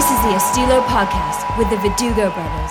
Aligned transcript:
This 0.00 0.12
is 0.12 0.22
the 0.22 0.28
Estilo 0.28 0.80
Podcast 0.86 1.58
with 1.58 1.68
the 1.68 1.76
Verdugo 1.76 2.30
brothers. 2.30 2.70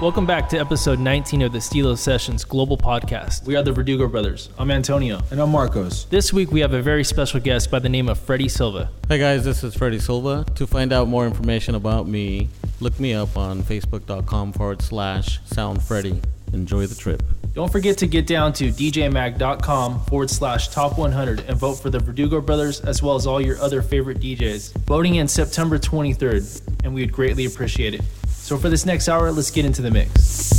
Welcome 0.00 0.24
back 0.24 0.48
to 0.50 0.56
episode 0.56 1.00
19 1.00 1.42
of 1.42 1.50
the 1.50 1.60
Stilo 1.60 1.96
Sessions 1.96 2.44
Global 2.44 2.76
Podcast. 2.76 3.44
We 3.44 3.56
are 3.56 3.64
the 3.64 3.72
Verdugo 3.72 4.06
brothers. 4.06 4.48
I'm 4.56 4.70
Antonio. 4.70 5.18
And 5.32 5.40
I'm 5.40 5.50
Marcos. 5.50 6.04
This 6.04 6.32
week 6.32 6.52
we 6.52 6.60
have 6.60 6.74
a 6.74 6.80
very 6.80 7.02
special 7.02 7.40
guest 7.40 7.72
by 7.72 7.80
the 7.80 7.88
name 7.88 8.08
of 8.08 8.20
Freddie 8.20 8.48
Silva. 8.48 8.88
Hey 9.08 9.18
guys, 9.18 9.44
this 9.44 9.64
is 9.64 9.74
Freddie 9.74 9.98
Silva. 9.98 10.46
To 10.54 10.64
find 10.64 10.92
out 10.92 11.08
more 11.08 11.26
information 11.26 11.74
about 11.74 12.06
me, 12.06 12.50
look 12.78 13.00
me 13.00 13.14
up 13.14 13.36
on 13.36 13.64
facebook.com 13.64 14.52
forward 14.52 14.80
slash 14.80 15.40
soundfreddy. 15.42 16.22
Enjoy 16.52 16.86
the 16.86 16.94
trip. 16.94 17.20
Don't 17.58 17.72
forget 17.72 17.98
to 17.98 18.06
get 18.06 18.24
down 18.24 18.52
to 18.52 18.70
djmag.com 18.70 20.04
forward 20.04 20.30
slash 20.30 20.68
top 20.68 20.96
100 20.96 21.40
and 21.48 21.56
vote 21.56 21.74
for 21.74 21.90
the 21.90 21.98
Verdugo 21.98 22.40
brothers 22.40 22.80
as 22.82 23.02
well 23.02 23.16
as 23.16 23.26
all 23.26 23.40
your 23.40 23.58
other 23.60 23.82
favorite 23.82 24.20
DJs. 24.20 24.74
Voting 24.86 25.18
ends 25.18 25.32
September 25.32 25.76
23rd, 25.76 26.84
and 26.84 26.94
we 26.94 27.00
would 27.00 27.10
greatly 27.10 27.46
appreciate 27.46 27.94
it. 27.94 28.02
So 28.28 28.56
for 28.56 28.68
this 28.68 28.86
next 28.86 29.08
hour, 29.08 29.32
let's 29.32 29.50
get 29.50 29.64
into 29.64 29.82
the 29.82 29.90
mix. 29.90 30.57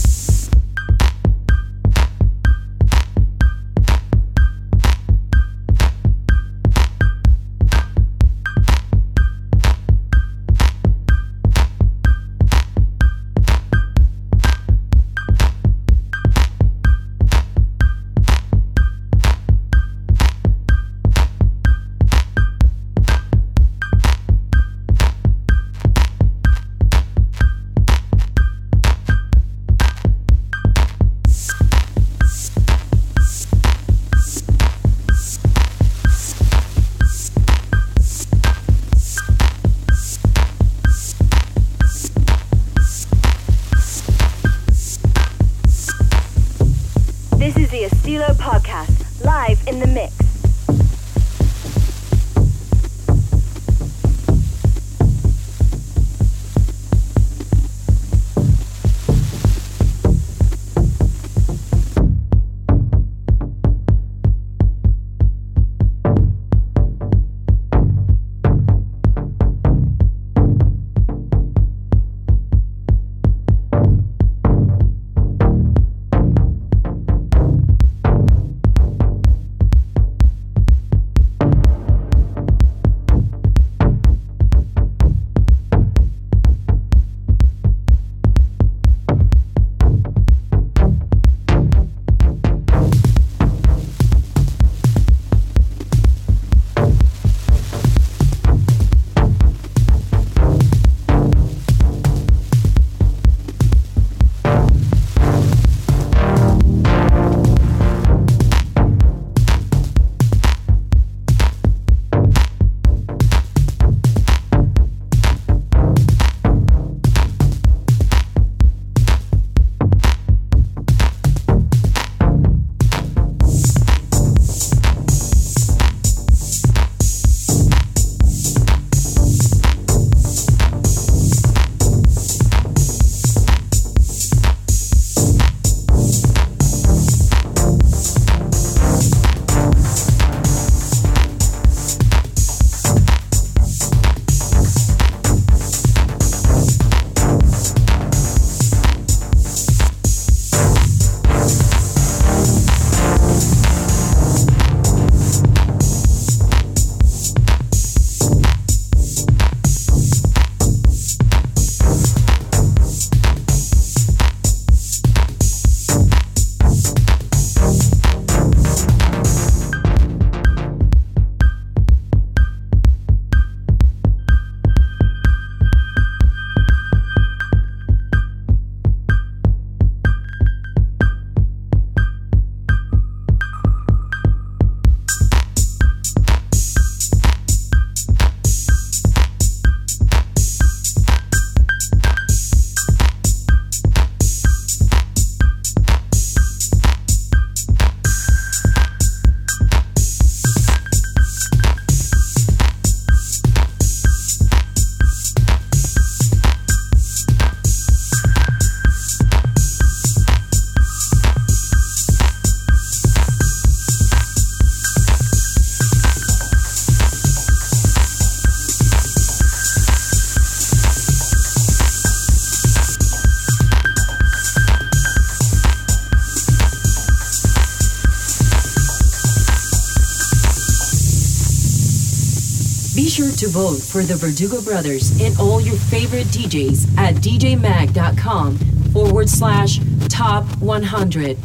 Be 233.00 233.08
sure 233.08 233.32
to 233.32 233.48
vote 233.48 233.82
for 233.82 234.04
the 234.04 234.18
Verdugo 234.18 234.62
brothers 234.62 235.22
and 235.22 235.34
all 235.40 235.62
your 235.62 235.78
favorite 235.78 236.28
DJs 236.28 236.98
at 236.98 237.16
djmag.com 237.16 238.58
forward 238.92 239.30
slash 239.30 239.80
top 240.10 240.44
100. 240.60 241.38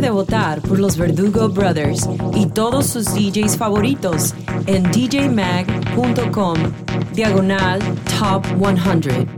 De 0.00 0.10
votar 0.10 0.60
por 0.62 0.78
los 0.78 0.96
Verdugo 0.96 1.48
Brothers 1.48 2.08
y 2.34 2.46
todos 2.46 2.86
sus 2.86 3.06
DJs 3.06 3.56
favoritos 3.56 4.34
en 4.66 4.84
djmag.com 4.90 6.56
diagonal 7.14 7.80
top 8.18 8.44
100. 8.58 9.29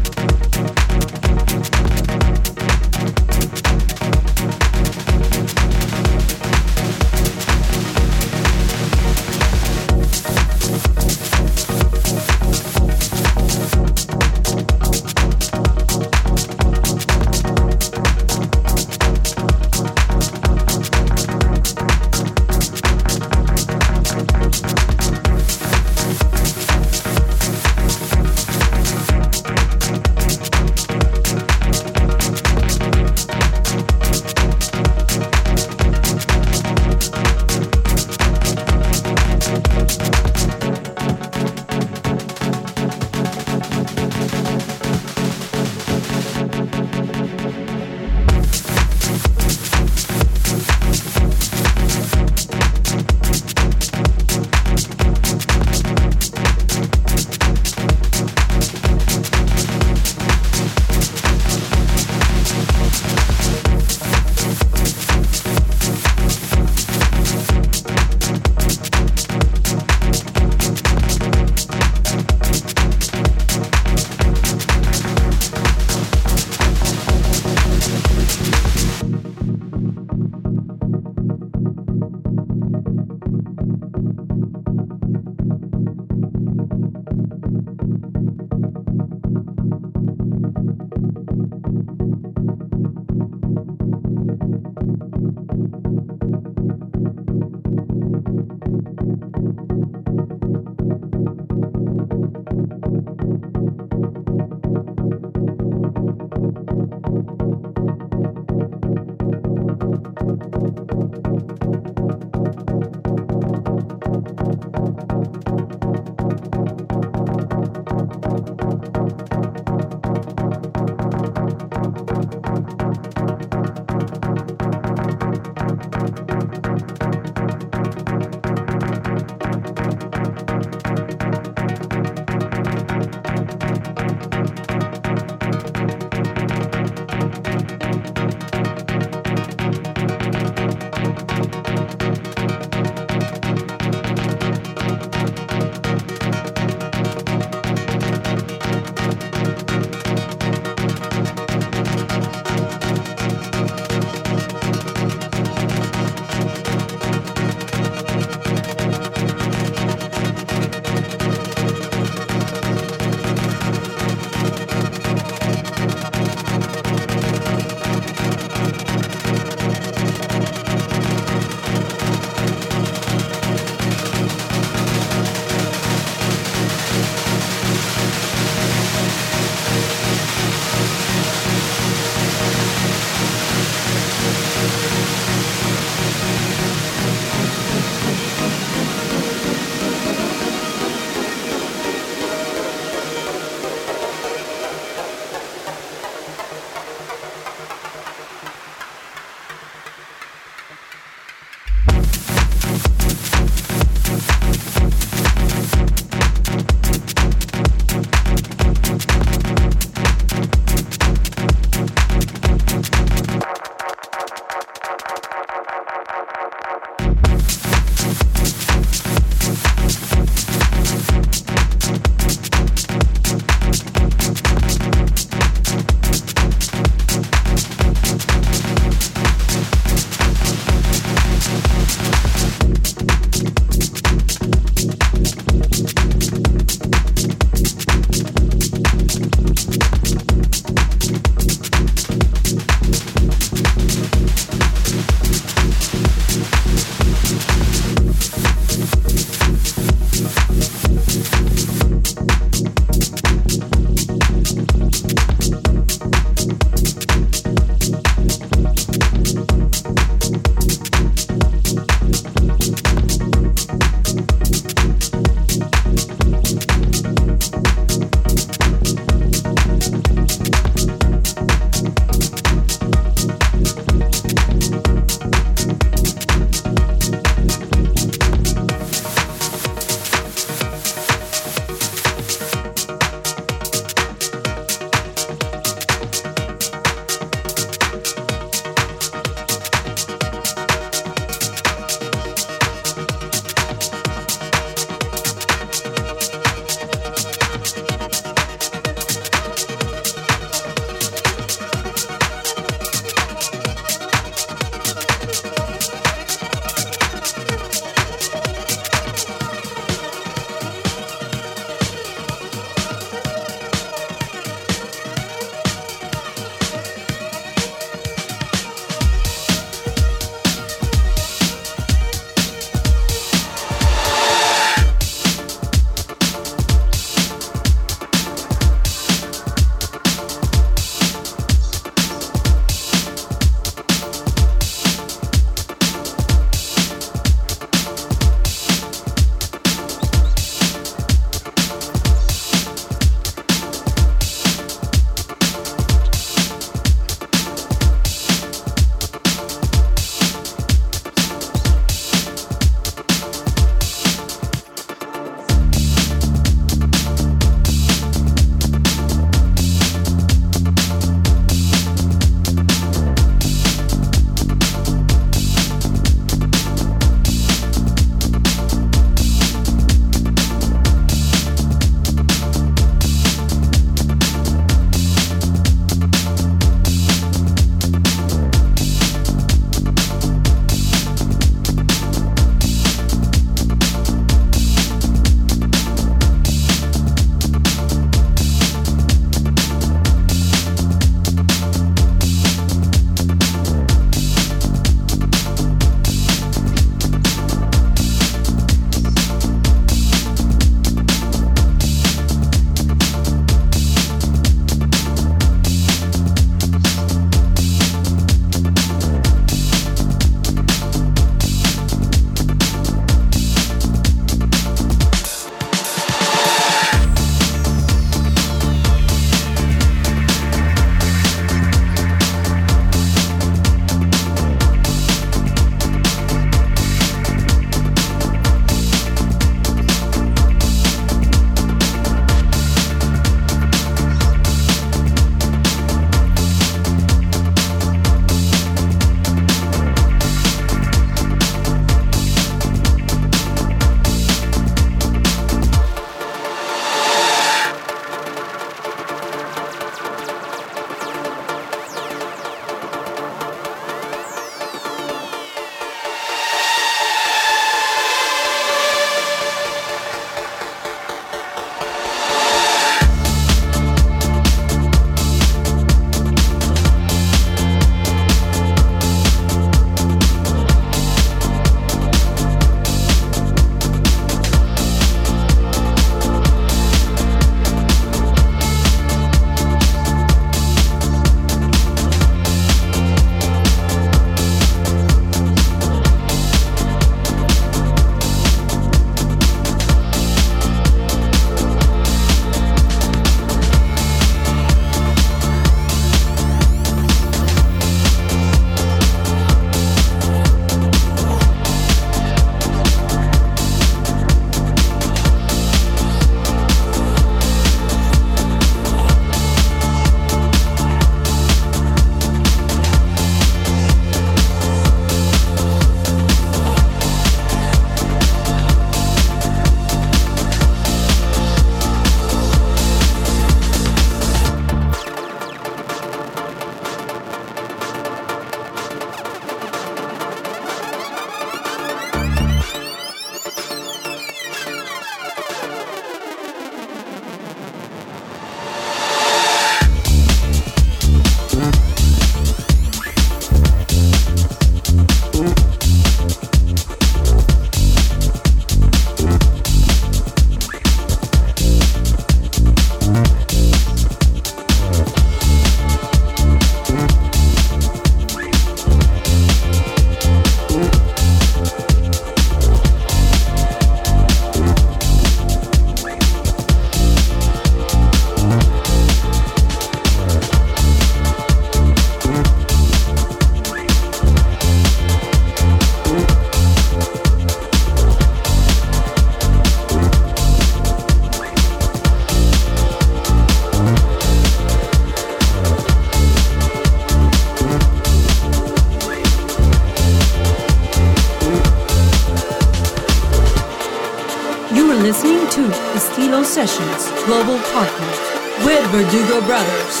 Verdugo 599.11 599.41
Brothers. 599.45 600.00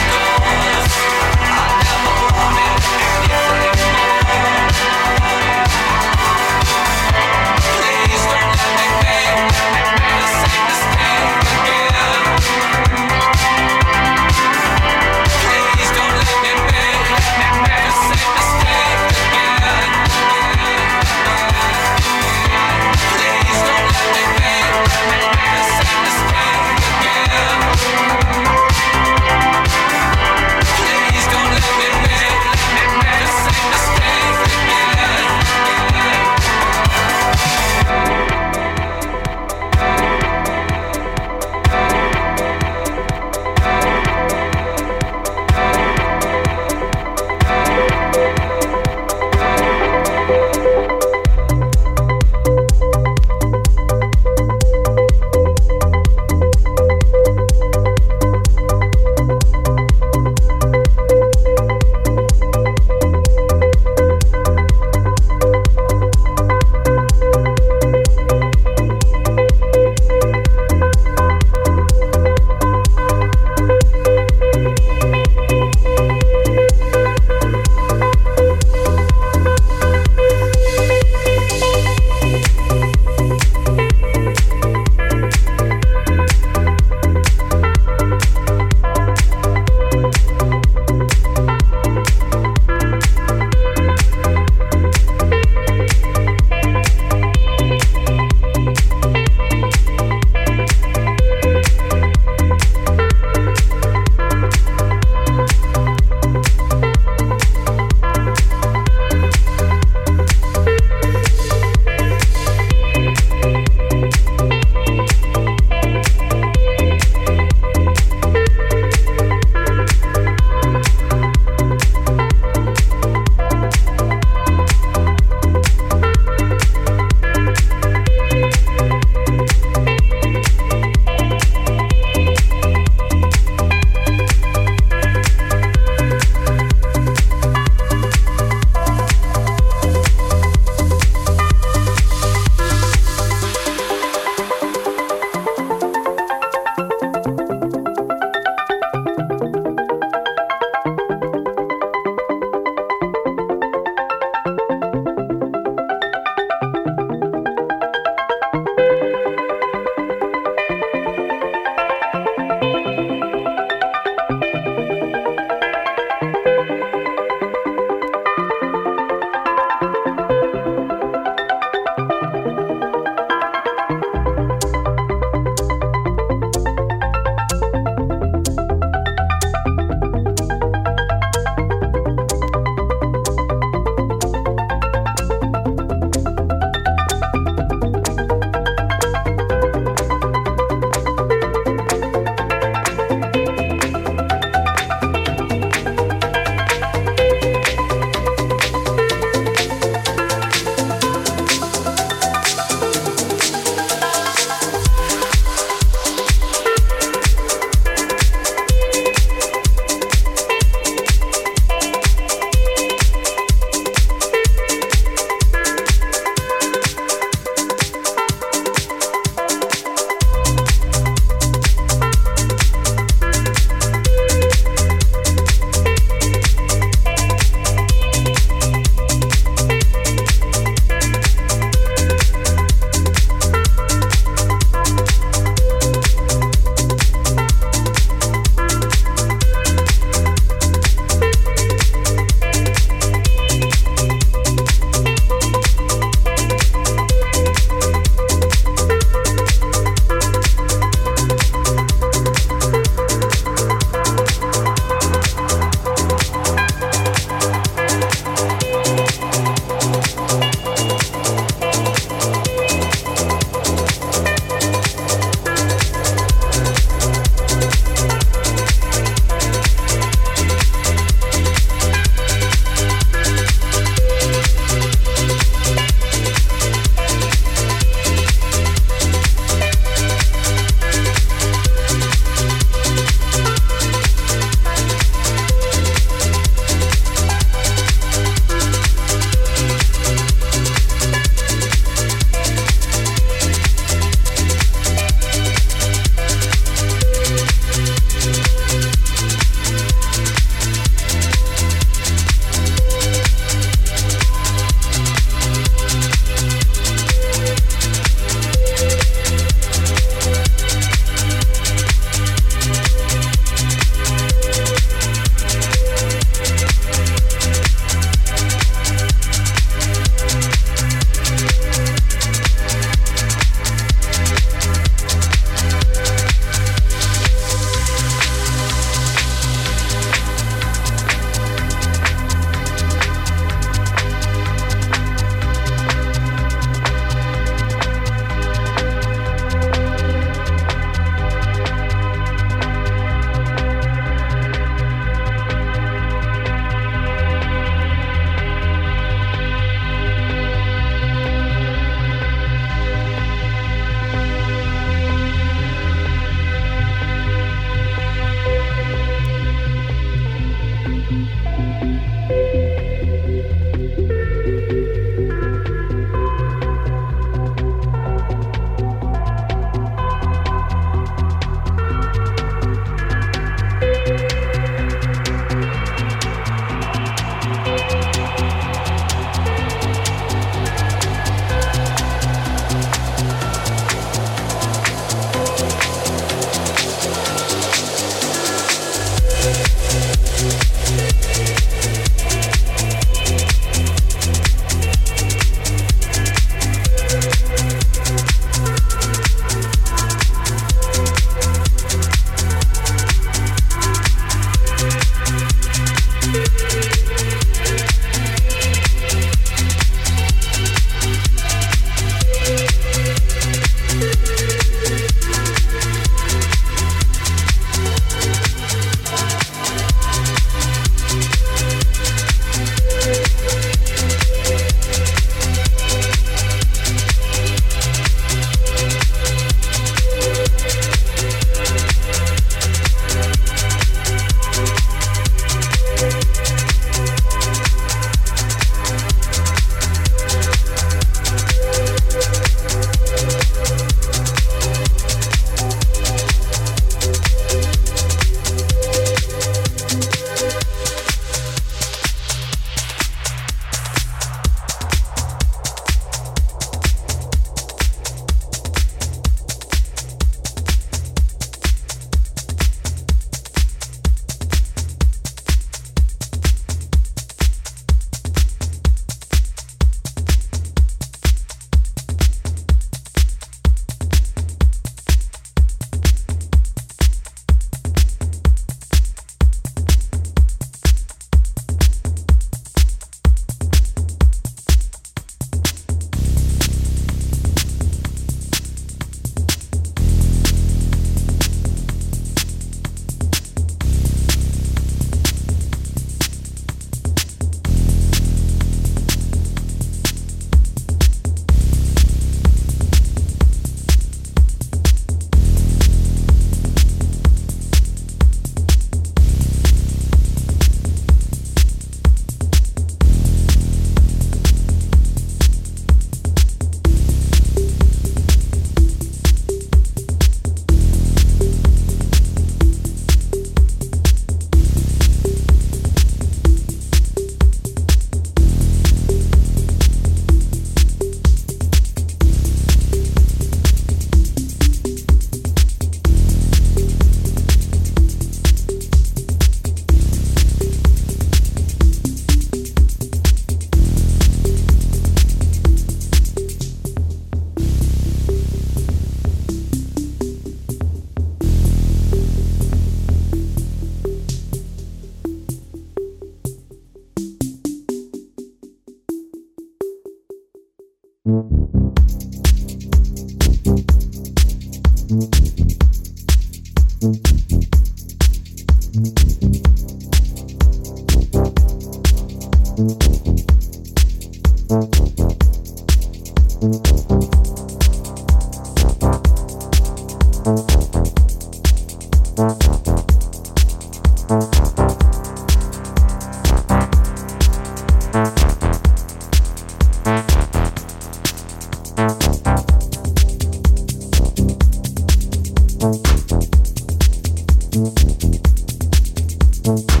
Thank 599.63 600.00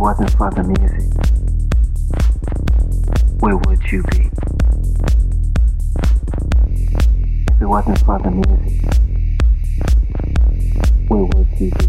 wasn't 0.00 0.30
for 0.30 0.50
the 0.52 0.62
music, 0.62 1.12
where 3.40 3.56
would 3.58 3.82
you 3.92 4.02
be? 4.04 4.30
If 7.52 7.60
it 7.60 7.66
wasn't 7.66 7.98
for 7.98 8.18
the 8.18 8.30
music, 8.30 8.82
where 11.08 11.24
would 11.24 11.48
you 11.60 11.70
be? 11.70 11.84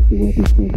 If 0.00 0.10
it 0.10 0.18
wasn't 0.18 0.48
for 0.48 0.71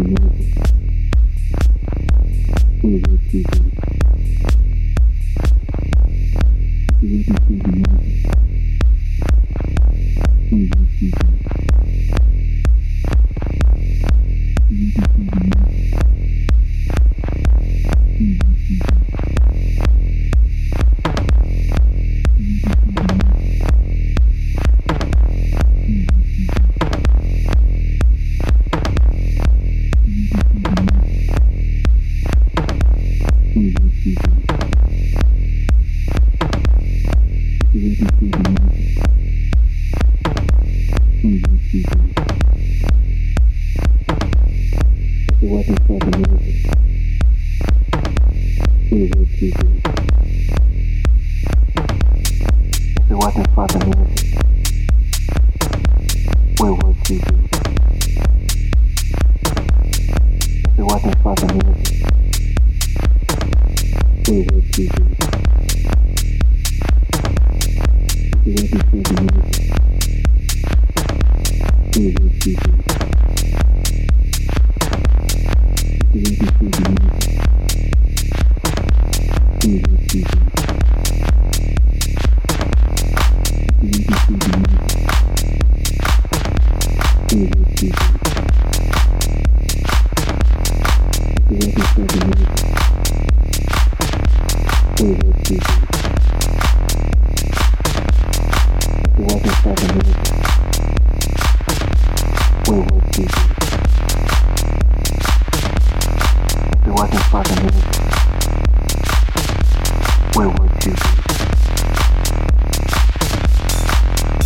Where 110.35 110.49
would 110.49 110.85
you 110.85 110.91
be? 110.91 111.07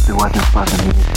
It 0.08 0.14
wasn't 0.14 0.46
for 0.46 0.66
the 0.66 1.09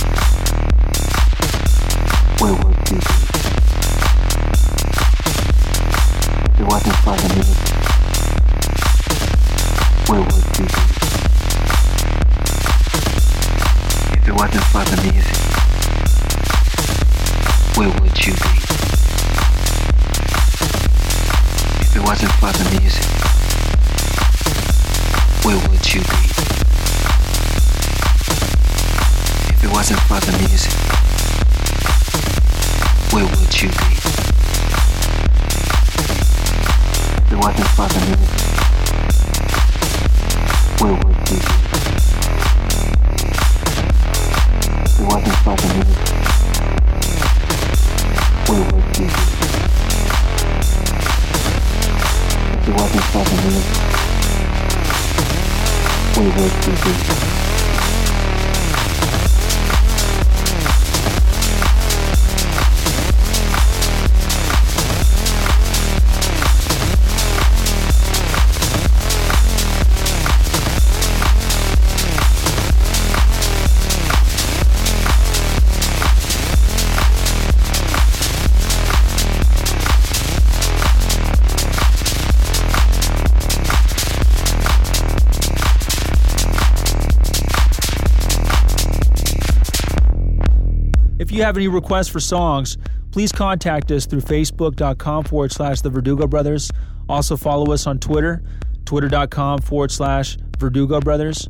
you 91.33 91.43
have 91.43 91.57
any 91.57 91.69
requests 91.69 92.09
for 92.09 92.21
songs, 92.21 92.77
please 93.11 93.33
contact 93.33 93.91
us 93.91 94.07
through 94.07 94.21
facebook.com 94.21 95.25
forward 95.25 95.53
slash 95.53 95.81
the 95.81 95.91
Verdugo 95.91 96.27
Brothers. 96.27 96.71
Also 97.09 97.37
follow 97.37 97.73
us 97.73 97.87
on 97.87 97.99
Twitter, 97.99 98.43
twitter.com 98.85 99.61
forward 99.61 99.91
slash 99.91 100.37
Verdugo 100.59 101.01
Brothers. 101.01 101.47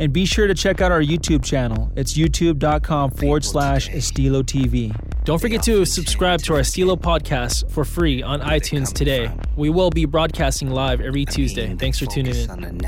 And 0.00 0.12
be 0.12 0.24
sure 0.24 0.46
to 0.46 0.54
check 0.54 0.80
out 0.80 0.92
our 0.92 1.02
YouTube 1.02 1.44
channel. 1.44 1.92
It's 1.96 2.16
youtube.com 2.16 3.12
forward 3.12 3.44
slash 3.44 3.88
Estilo 3.90 4.42
TV. 4.42 4.94
Don't 5.24 5.40
forget 5.40 5.62
to 5.64 5.84
subscribe 5.84 6.40
to 6.42 6.54
our 6.54 6.60
Estilo 6.60 6.96
podcast 6.96 7.70
for 7.70 7.84
free 7.84 8.22
on 8.22 8.40
iTunes 8.40 8.92
today. 8.92 9.30
We 9.56 9.70
will 9.70 9.90
be 9.90 10.04
broadcasting 10.04 10.70
live 10.70 11.00
every 11.00 11.24
Tuesday. 11.24 11.74
Thanks 11.74 11.98
for 11.98 12.06
tuning 12.06 12.34
in. 12.34 12.80